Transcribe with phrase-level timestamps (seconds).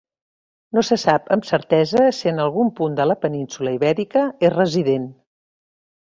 [0.75, 5.05] No se sap amb certesa si en algun punt de la península Ibèrica és resident.